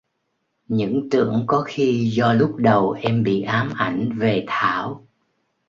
Những 0.67 1.07
Tưởng 1.11 1.43
có 1.47 1.61
khi 1.67 2.09
do 2.11 2.33
lúc 2.33 2.55
đầu 2.57 2.91
em 3.01 3.23
bị 3.23 3.41
ám 3.41 3.73
ảnh 3.77 4.09
về 4.19 4.45
thảo 4.47 5.07